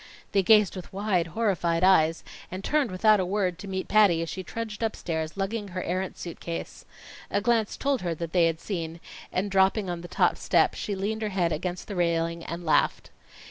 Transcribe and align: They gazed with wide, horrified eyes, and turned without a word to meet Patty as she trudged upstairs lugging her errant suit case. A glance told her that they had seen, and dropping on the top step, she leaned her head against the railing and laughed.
They 0.31 0.41
gazed 0.41 0.75
with 0.75 0.91
wide, 0.91 1.27
horrified 1.27 1.83
eyes, 1.83 2.23
and 2.49 2.63
turned 2.63 2.89
without 2.89 3.19
a 3.19 3.23
word 3.25 3.59
to 3.59 3.67
meet 3.67 3.87
Patty 3.87 4.23
as 4.23 4.29
she 4.29 4.41
trudged 4.41 4.81
upstairs 4.81 5.37
lugging 5.37 5.67
her 5.67 5.83
errant 5.83 6.17
suit 6.17 6.39
case. 6.39 6.85
A 7.29 7.39
glance 7.39 7.77
told 7.77 8.01
her 8.01 8.15
that 8.15 8.33
they 8.33 8.47
had 8.47 8.59
seen, 8.59 8.99
and 9.31 9.51
dropping 9.51 9.91
on 9.91 10.01
the 10.01 10.07
top 10.07 10.37
step, 10.37 10.73
she 10.73 10.95
leaned 10.95 11.21
her 11.21 11.29
head 11.29 11.51
against 11.51 11.87
the 11.87 11.95
railing 11.95 12.43
and 12.43 12.65
laughed. 12.65 13.11